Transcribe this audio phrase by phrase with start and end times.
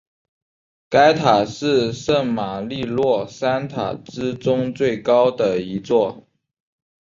[0.89, 6.25] 该塔是圣马利诺三塔之中最高的一座。